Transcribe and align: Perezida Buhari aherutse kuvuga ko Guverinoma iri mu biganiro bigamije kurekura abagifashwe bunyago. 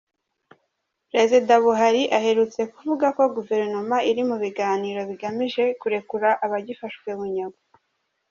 Perezida 1.09 1.53
Buhari 1.63 2.01
aherutse 2.17 2.61
kuvuga 2.73 3.07
ko 3.17 3.23
Guverinoma 3.35 3.97
iri 4.09 4.23
mu 4.29 4.35
biganiro 4.43 5.01
bigamije 5.09 5.63
kurekura 5.81 6.29
abagifashwe 6.45 7.09
bunyago. 7.19 7.59